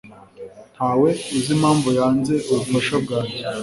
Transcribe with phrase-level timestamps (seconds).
[0.75, 3.37] Ntawe uzi impamvu yanze ubufasha bwanjye